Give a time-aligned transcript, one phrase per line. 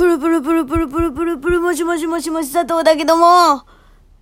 [0.00, 3.66] プルプルプルプルプルプルプルもしもしもしもし佐藤だけども。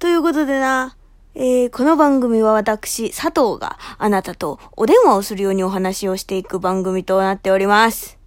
[0.00, 0.96] ということでな、
[1.36, 8.18] えー、この番組は私、佐藤があなたとお電話をするようにお話をしていく番組となっております。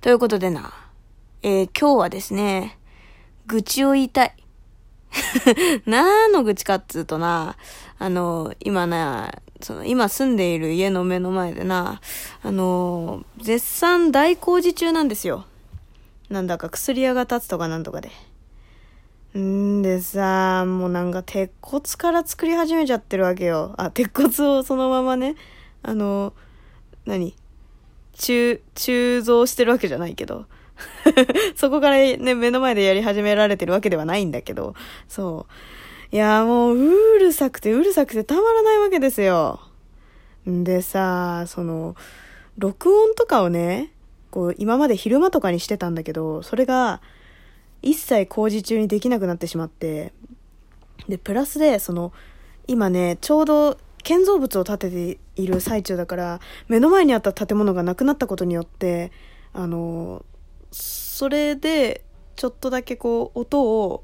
[0.00, 0.74] ということでな、
[1.42, 2.80] えー、今日はですね、
[3.46, 4.34] 愚痴を言いたい。
[5.86, 7.54] 何の愚痴かっつうとな、
[8.00, 12.00] あの、今な、その、今住んでいる家の目の前でな、
[12.42, 15.44] あの、絶賛大工事中なんですよ。
[16.30, 18.10] なんだか薬屋が立つとかなんとかで。
[19.38, 23.74] んでさ、もうなんか鉄骨から作り始めちゃってるわけよ。
[23.76, 25.34] あ、鉄骨をそのままね、
[25.82, 26.32] あの、
[27.04, 27.34] 何？
[28.14, 30.46] 鋳、鋳造してるわけじゃないけど。
[31.56, 34.74] そこからね、目の前でやり始められてるわけではないんだけど、
[35.08, 35.46] そ
[36.12, 36.14] う。
[36.14, 39.60] いや、もう、うるさくてうるさくてたまらないわけですよ。
[40.48, 41.96] んでさ、その、
[42.56, 43.90] 録音とかをね、
[44.34, 47.00] こう、今まで昼間とかにしてたんだけど、それが、
[47.82, 50.12] 一切工事中にできなくなってしまって、
[51.08, 52.12] で、プラスで、その、
[52.66, 59.12] 今ね、ちょうど建造物を建てている最中だから、目の前にあった建物がなくなったことによって、
[59.52, 60.24] あの、
[60.72, 62.04] それで、
[62.34, 64.02] ちょっとだけこう、音を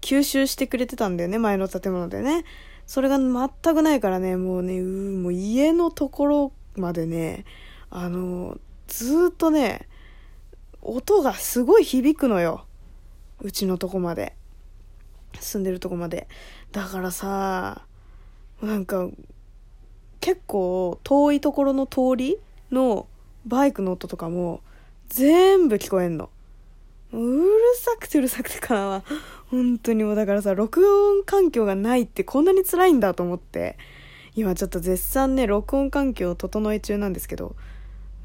[0.00, 2.46] 吸収してくれてたんだよね、前の建物でね。
[2.86, 7.44] それが全くないからね、もうね、うもう家のところまでね、
[7.90, 8.56] あの、
[8.90, 9.88] ずっとね、
[10.82, 12.66] 音がすごい響くのよ。
[13.40, 14.34] うちのとこまで。
[15.38, 16.26] 住んでるとこまで。
[16.72, 17.86] だからさ、
[18.60, 19.08] なんか、
[20.20, 22.38] 結構遠いところの通り
[22.70, 23.06] の
[23.46, 24.60] バイクの音とかも、
[25.08, 26.28] 全部聞こえんの。
[27.12, 29.04] うるさくてうるさくてかな。
[29.50, 33.78] 本当にもうだからさ、録音環境がないってこんなに辛いんだと思って、
[34.34, 37.54] 今ちょっと絶賛ね、録音環境を整え中なんですけど、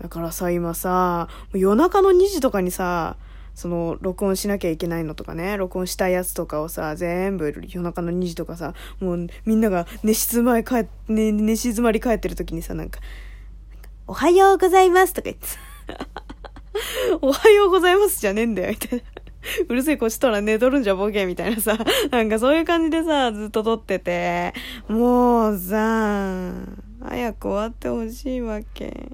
[0.02, 3.18] だからさ、今さ、夜中の2時とかにさ、
[3.54, 13.00] その、録音しなきゃいけないのとかね、録音したやつとかをさ、全部夜中の2時とかさ、もうみんなが寝静まり帰、ね、寝静まり帰ってる時にさ、なんか、
[14.08, 15.58] おはようございますとか言ってさ、
[17.22, 19.06] おはようございますじゃねえんだよ、みたいな。
[19.70, 21.78] うるせえこっちとら寝とるんじゃボケみたいなさ、
[22.12, 24.54] なんかそういう感じでさ、ずっと撮ってて、
[24.90, 26.52] もうさ、
[27.08, 29.10] 早く終わってほしいわけ。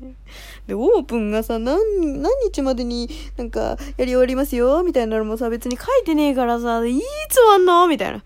[0.68, 1.78] で、オープンがさ、何、
[2.22, 7.00] 何日までになんかやり終わりますよみたいなのもさ、別に書いてねえからさ、い
[7.30, 8.24] つ終わんのみたいな。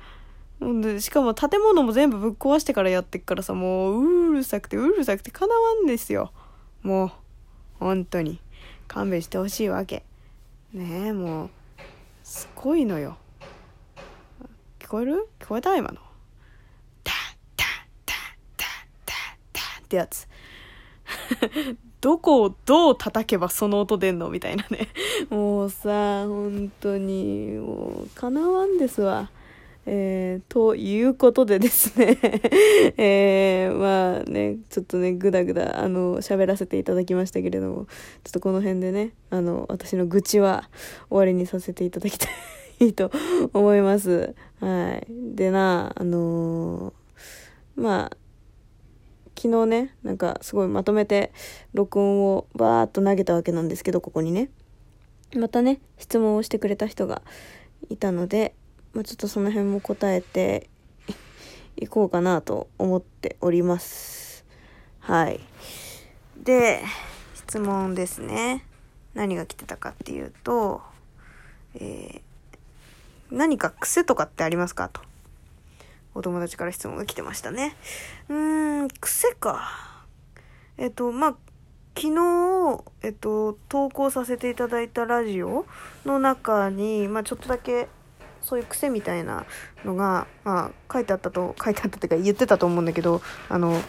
[0.82, 6.32] で、しかも建物も全部ぶっ壊してからやってっからさ、もううるさくてうるさくてかなわんですよ。
[6.82, 7.12] もう、
[7.80, 8.40] 本当に。
[8.88, 10.04] 勘弁してほしいわけ
[10.72, 11.50] ねえもう
[12.24, 13.18] すごいのよ
[14.80, 15.28] 聞こえる？
[15.40, 15.76] 聞こえた？
[15.76, 16.00] 今の
[19.86, 20.28] ってやつ
[22.02, 24.90] どこをどう叩けばその音出んのみたいなね
[25.30, 29.30] もうさ本当にもうかなわんですわ
[29.88, 32.18] えー、ということでですね
[32.98, 37.86] えー、まあね、ちょっとね、ぐだぐだ、あの、喋らせていただきましたけれども、
[38.24, 40.72] ちょっとこの辺でね、あの、私の愚痴は
[41.10, 42.28] 終わりにさせていただきた
[42.80, 43.12] いと
[43.54, 44.34] 思います。
[44.60, 45.08] はい。
[45.36, 48.18] でな、あのー、まあ、
[49.38, 51.32] 昨日ね、なんかすごいまとめて
[51.74, 54.50] 録音をバーッと投げたわけなんですけど、ここにね。
[55.36, 57.22] またね、質問をしてくれた人が
[57.90, 58.56] いたので、
[58.94, 60.70] まあ、ちょっとその辺も答えて
[61.76, 64.46] いこうかなと思っております。
[65.00, 65.40] はい。
[66.42, 66.82] で、
[67.34, 68.66] 質問ですね。
[69.14, 70.82] 何が来てたかっていうと、
[71.76, 72.22] えー、
[73.32, 75.02] 何か癖とかってありますかと。
[76.16, 77.76] お友達から質問が来てましたね。
[78.30, 80.06] うーん、癖か。
[80.78, 81.36] えっと、まあ、
[81.98, 85.66] 昨日、えっと、投稿させていただいたラジオ
[86.06, 87.88] の中に、まあ、ちょっとだけ
[88.42, 89.46] そういう癖みたいな
[89.86, 93.82] のが、まあ、書いてあったと書いてあったっていうか言ってたと思うんだけどあの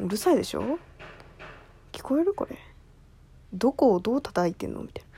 [0.00, 0.78] うるさいでしょ？
[1.92, 2.56] 聞こえるこれ？
[3.54, 4.82] どこをどう叩いてんの？
[4.82, 5.10] みたいな。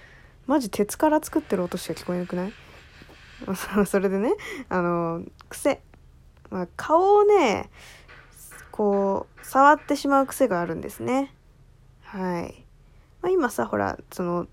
[0.46, 2.52] マジ鉄から作ってる音しか聞こえなくない？
[3.86, 4.32] それでね
[4.68, 5.82] あの癖、
[6.50, 7.70] まあ、顔をね
[8.70, 11.34] こう触ってしまう癖があるんですね。
[12.02, 12.64] はい、
[13.22, 14.46] まあ、今さほらその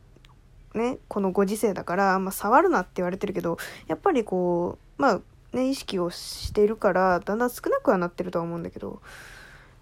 [0.75, 3.57] ね、このご時世だから、まあ、触るなって言われてるけど、
[3.87, 5.21] やっぱりこう、まあ、
[5.53, 9.01] ね、意識をしているから、だんだん少なくはなってるとは思うんだけど、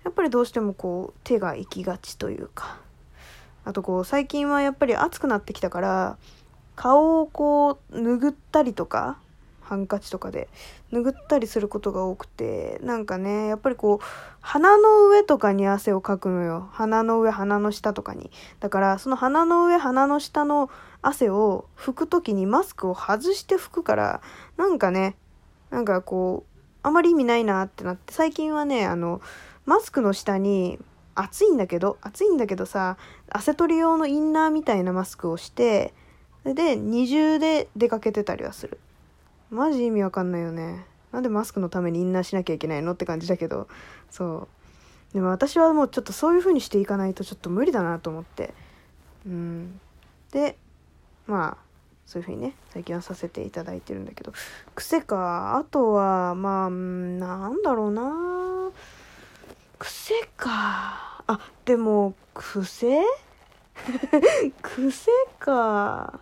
[0.04, 2.80] やっぱりどうしてもこう、手が行きがちというか、
[3.66, 6.18] あとこう、最近はやっぱり暑くなってきたから、
[6.76, 9.18] 顔をこう、拭ったりとか、
[9.64, 10.50] ハンカチとかで
[10.92, 14.06] 拭ったりすることが多くてなんかねやっぱりこう
[14.42, 16.70] 鼻の上とかに汗をかくのよ。
[16.72, 18.32] 鼻の上鼻の下とかに。
[18.60, 20.70] だからその鼻の上鼻の下の
[21.02, 24.22] 汗を拭く時にマスクを外して拭くから
[24.58, 25.16] なんかね
[25.70, 29.22] なんかこうあまり意味ないなってなって最近はねあの
[29.66, 30.80] マスクの下に
[31.16, 32.98] 暑いんだけど暑いんだけどさ
[33.30, 35.94] 汗取り用のインナーみたいなマスクをして
[36.44, 38.80] で二重で出かけてたりはする。
[39.54, 40.86] マジ意味わかんないよね。
[41.12, 43.68] なんでマスクのためにインナーしなきゃいけないのって感じだけど。
[44.10, 44.48] そ
[45.12, 45.14] う。
[45.14, 48.54] でも私はもうちょっとそういう風にしていかないとちょっと無理だなと思って。
[49.28, 49.80] うん。
[50.32, 50.58] で
[51.28, 51.58] まあ
[52.08, 54.34] そういう風にね最近はさせていただいてるんだけど。
[54.74, 55.56] 癖か。
[55.58, 58.72] あとはまあなんだろうな。
[59.78, 61.22] 癖か。
[61.28, 63.04] あでも癖？
[64.64, 66.20] 癖か。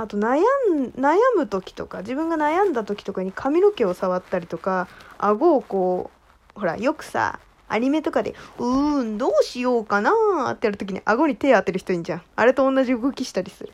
[0.00, 4.88] あと悩ん悩む時とか自分が悩んだ時とかに髪の毛を触ったりとか
[5.18, 6.10] 顎をこ
[6.56, 7.38] うほらよくさ
[7.68, 10.10] アニメとかで「うーんどうしようかな」
[10.52, 12.22] ってやる時に顎に手当てる人いんじゃん。
[12.34, 13.72] あれと同じ動きしたりする。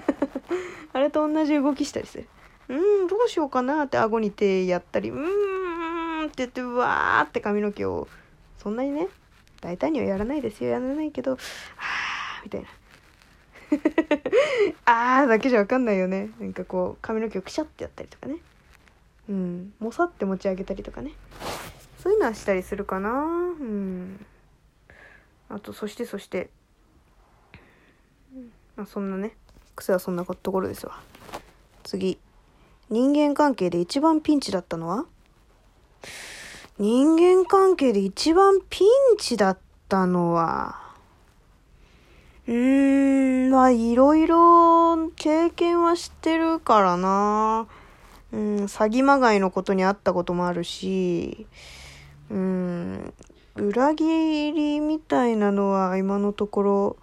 [0.94, 2.26] あれと同じ動きしたりする。
[2.70, 8.08] うーんどうしようかなって顎に手やったりうーんって言ってうわーって髪の毛を
[8.56, 9.08] そんなにね
[9.60, 12.68] 大胆にはやらないですよやらないけどはあみたいな。
[14.84, 16.30] あーだけじゃわかんないよね。
[16.38, 18.36] なんかこう髪の毛をくしゃってやったりとかね。
[19.28, 19.74] うん。
[19.78, 21.12] もさって持ち上げたりとかね。
[21.98, 23.10] そういうのはしたりするかな。
[23.10, 23.14] う
[23.62, 24.24] ん。
[25.48, 26.50] あとそしてそして。
[28.76, 29.36] まあそんなね。
[29.76, 31.00] 癖はそんなところですわ。
[31.82, 32.18] 次。
[32.90, 35.06] 人間関係で一番ピンチだったのは？
[36.78, 40.83] 人間関係で一番ピンチだったのは？
[42.46, 47.66] うーん、まあいろいろ経験はしてるからな。
[48.32, 51.46] うん、詐欺まがいのことにあったこともあるし、
[52.30, 53.14] うん、
[53.54, 56.96] 裏切りみたいなのは今のところ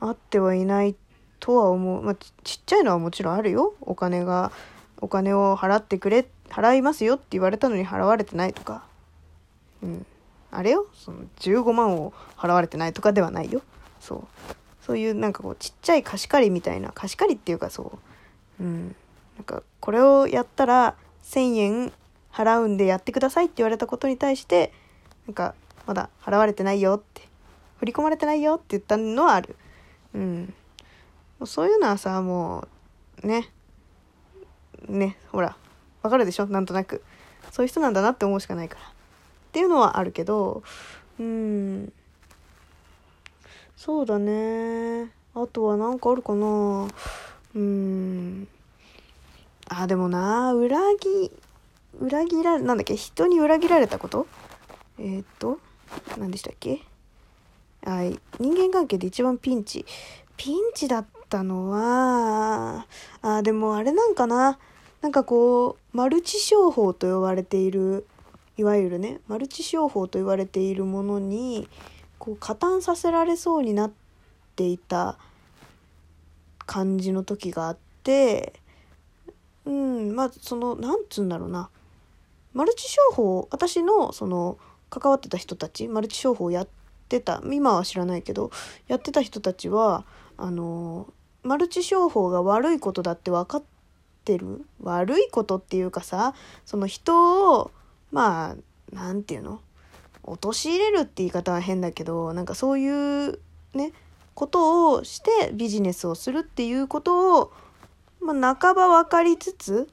[0.00, 0.96] あってはいない
[1.40, 2.02] とは思う。
[2.02, 3.74] まあちちっちゃいのはもちろんあるよ。
[3.80, 4.52] お金が、
[5.00, 8.84] お金を払ってくれ、払いますよって言われたのに払われてないとか。
[9.82, 10.06] うん。
[10.50, 13.62] あれよその15万を払われてないとかではないよ。
[14.00, 14.26] そう。
[14.80, 17.98] そういうなんかこうちっちゃい貸し借りみたいな、貸し借りっていうかそ
[18.60, 18.96] う、うん。
[19.36, 21.92] なんかこれをやったら1000円
[22.32, 24.72] 払うんでやってくださいって言われたことに対して、
[25.26, 25.54] なんか
[25.86, 27.22] まだ払われてないよって、
[27.78, 29.56] 振り込まれてないよって言ったのはある。
[30.14, 30.54] うん。
[31.38, 32.66] もうそういうのはさ、も
[33.22, 33.50] う、ね。
[34.88, 35.56] ね、ほら、
[36.02, 36.46] わかるでしょ？
[36.46, 37.02] なんとなく。
[37.52, 38.80] そういう人なんだなって思うしかないから。
[38.82, 38.90] っ
[39.52, 40.62] ていうのはあるけど、
[41.18, 41.92] うん。
[43.78, 45.12] そうだね。
[45.36, 46.88] あとは何かあるかな
[47.54, 48.48] うん。
[49.68, 51.30] あ、でもな、裏切、
[52.00, 54.26] 裏切ら、なんだっけ、人に裏切られたこと？
[54.98, 55.60] えー、っと、
[56.18, 56.82] 何でしたっけ？
[57.84, 58.18] はい。
[58.40, 59.86] 人間関係で一番ピンチ。
[60.36, 62.84] ピンチだったのは、
[63.22, 64.58] あ、でもあれなんかな。
[65.02, 68.08] なんかこう、マルチ商法と呼ばれている、
[68.56, 71.68] いわゆるね、マルチ商法と言われているものに、
[72.18, 73.90] こう加担させられそうになっ
[74.56, 75.18] ていた
[76.66, 78.52] 感じの時があって
[79.64, 81.70] うんまあそのなんつうんだろうな。
[82.54, 84.58] マルチ商法私のその
[84.90, 86.68] 関わってた人たちマルチ商法をやっ
[87.08, 88.50] てた今は知らないけど
[88.88, 90.04] やってた人たちは
[90.38, 91.06] あの
[91.42, 93.62] マルチ商法が悪いことだって分かっ
[94.24, 97.70] てる悪いことっていうかさその人を
[98.10, 98.56] まあ
[98.92, 99.60] 何て言うの？
[100.30, 103.38] 陥れるって言い方は変だけどなんかそういう
[103.74, 103.92] ね
[104.34, 107.52] ことをしてビジネスをするっていうことを、
[108.20, 109.88] まあ、半ば分かりつつ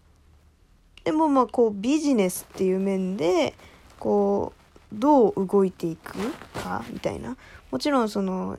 [1.04, 3.56] でもまあこうビジネスっていう面で
[4.00, 6.16] こうどう動いていく
[6.54, 7.38] かみたいな。
[7.72, 8.58] もちろんその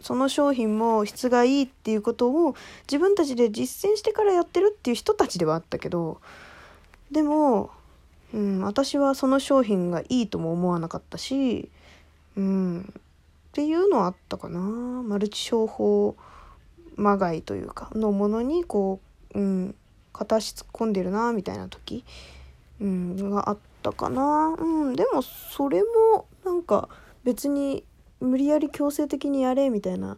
[0.00, 2.56] その商品も質がいいっていうことを
[2.90, 6.20] 自分たちで実践してからやってるっていう人たちではあったけど
[7.12, 7.70] でも
[8.32, 11.70] うん、私はその商品がいいとも思わなかったし、
[12.36, 13.02] うん、っ
[13.52, 14.60] ていうのはあったかな。
[14.60, 16.16] マルチ商法
[16.96, 19.00] まがいというかのものにこ
[19.34, 19.74] う、うん、
[20.12, 22.04] 片足突っ込んでるなみたいな時、
[22.80, 26.88] うん、があったかな、うん、でもそれもなんか
[27.24, 27.84] 別に
[28.20, 30.16] 無理やり強制的にやれみたいな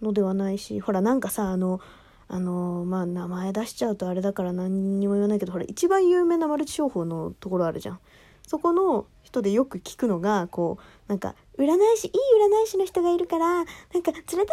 [0.00, 1.80] のではないしほらなんかさあの
[2.28, 8.00] あのまあ名前出しちゃうとあれだから何にも言わないけどほら一番有名なマルチ商法のところあるじゃん。
[8.46, 14.46] そこの人でよく聞くのがこうなんか占い師いい占い師の人がいるからなんか連れてってあげるよ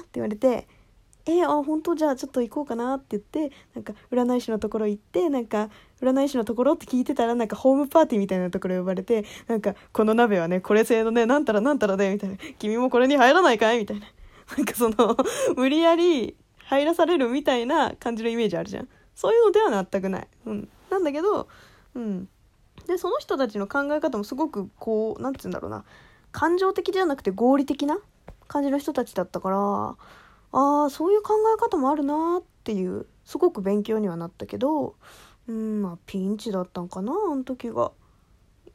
[0.00, 0.66] って言われて
[1.28, 1.96] えー、あ、本当？
[1.96, 12.36] じゃあちょっと行こうかなって言って、なんか占い師のところ行って、なんか占い師のところって聞いてたら、なんかホームパーティーみたいなところ呼ばれて、なんかこの鍋はね、これ製のね、なんたらなんたらで、みたいな。
[12.60, 13.78] 君もこれに入らないかい？
[13.80, 14.06] みたいな。
[14.56, 15.16] なんかその、
[15.56, 18.88] 無理やり入らされるみたいな感じのイメージあるじゃん。
[19.14, 20.28] そういうのでは全くない。
[20.46, 20.68] うん。
[20.90, 21.48] なんだけど、
[21.94, 22.28] うん。
[22.86, 25.84] で、その人たちの考え方もすごくこう、なんて言うんだろうな。
[26.32, 27.98] 感情的じゃなくて合理的な
[28.46, 29.96] 感じの人たちだったから、
[30.58, 34.94] ああそういう考え方もあるなっていうすごく勉強にはなったけど
[35.48, 37.92] うんまあピンチだったんかなあの時が。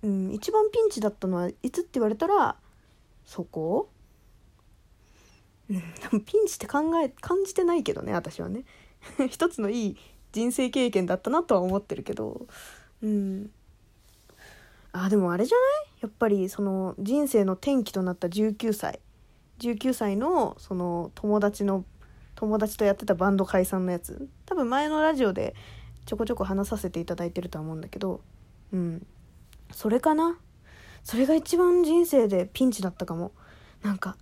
[0.03, 2.55] うん、一番ピンチだったのはいつって言われたら
[3.24, 3.90] そこ
[5.70, 5.74] う
[6.18, 8.65] ん、ピンチって考え感じてないけどね私はね。
[9.30, 9.98] 一つのいい
[10.32, 12.48] 人生経験だったなとは思ってるけど。
[13.01, 13.51] うん。
[14.94, 15.63] あでもあれじゃな
[15.98, 16.01] い？
[16.01, 19.00] やっぱりその人生の転機となった19歳。
[19.60, 21.86] 19歳のその友達の
[22.36, 24.27] 友達とやってたバンド解散のやつ。
[24.46, 25.56] 多分前のラジオで
[26.06, 28.22] ちょこちょこ話させていただいてるとは思うんだけど。
[28.74, 29.06] うん。
[29.72, 30.38] それかな？
[31.03, 33.32] それが一番人生でピンチだったかも。
[33.82, 34.18] なんか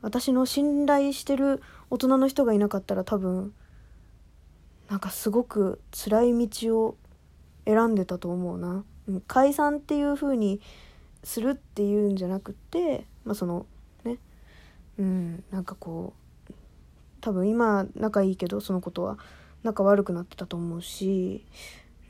[0.00, 3.52] 私の信頼してる大人の人がいなかったら多分
[4.88, 6.96] なんかすごく辛い道を
[7.66, 10.60] 選んでたと思うな、う、解散っていう風に
[11.22, 13.66] するっていうんじゃなくてまあその
[14.04, 14.18] ね。
[14.98, 16.14] うんなんかこ
[16.48, 16.52] う
[17.20, 19.18] 多分今仲いいけどそのことは
[19.62, 21.44] 仲悪くなってたと思うし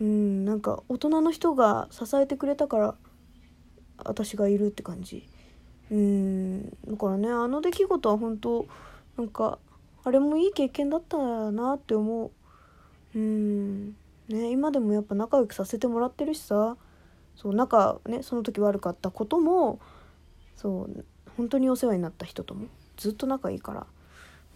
[0.01, 2.95] うんなんか大人の人が支えてくれたから
[4.05, 5.29] 私がいるって感じ。
[5.91, 6.71] うん。
[6.87, 8.67] だからねあの出来事は本当
[9.17, 9.59] なんか
[10.05, 11.17] あれもいい経験だった
[11.51, 12.31] なって思
[13.15, 13.19] う。
[13.19, 13.89] うん。
[14.29, 16.77] ね今でもやっぱ仲良くさせてもらってるしさ。
[17.37, 19.79] そう仲ねその時悪かったことも
[20.57, 21.05] そう
[21.37, 22.67] 本当にお世話になった人とも
[22.97, 23.87] ずっと仲いいから。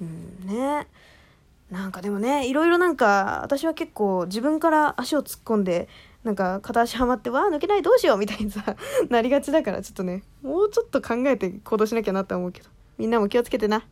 [0.00, 0.46] うん。
[0.46, 0.88] ね。
[1.70, 5.88] なんかでもねいろいろなんか私は結構自分から足を突っ込んで
[6.24, 8.76] なんか片足はまってわあ抜けないどうしようみたいにさ
[9.10, 13.84] なりがちだからちょっとねもうちょっと考えて行動しなきゃなって思うけどみんなも気をつけてな。